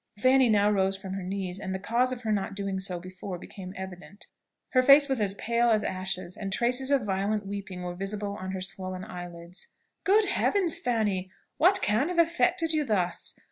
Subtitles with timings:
[0.17, 3.37] Fanny now rose from her knees, and the cause of her not doing so before
[3.37, 4.25] became evident.
[4.69, 8.49] Her face was as pale as ashes, and traces of violent weeping were visible on
[8.53, 9.67] her swollen eyelids.
[10.03, 11.29] "Good Heaven, Fanny!
[11.57, 13.37] what can have affected you thus?